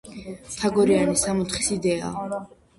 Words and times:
მთაგორიანი 0.53 1.15
„სამოთხის“ 1.27 1.71
იდეაა. 1.79 2.37